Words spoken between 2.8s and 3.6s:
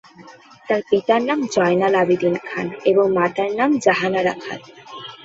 এবং মাতার